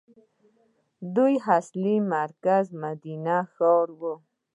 [1.15, 4.13] دوی اصلي مرکز د مدینې ښار وو.